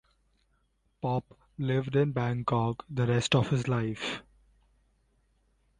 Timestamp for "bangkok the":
2.11-3.05